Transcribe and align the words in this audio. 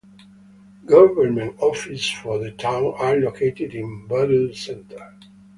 Government 0.87 1.57
offices 1.59 2.09
for 2.09 2.39
the 2.39 2.49
town 2.49 2.85
are 2.97 3.17
located 3.17 3.75
in 3.75 4.07
Butler 4.07 4.51
Center. 4.51 5.13